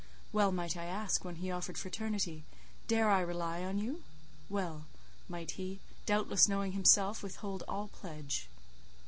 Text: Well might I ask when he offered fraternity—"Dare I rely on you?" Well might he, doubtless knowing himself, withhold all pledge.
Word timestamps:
Well 0.31 0.51
might 0.51 0.75
I 0.75 0.85
ask 0.85 1.23
when 1.23 1.35
he 1.35 1.51
offered 1.51 1.77
fraternity—"Dare 1.77 3.07
I 3.11 3.19
rely 3.21 3.63
on 3.63 3.77
you?" 3.77 4.03
Well 4.49 4.85
might 5.29 5.51
he, 5.51 5.79
doubtless 6.07 6.47
knowing 6.49 6.71
himself, 6.71 7.21
withhold 7.21 7.61
all 7.67 7.87
pledge. 7.89 8.49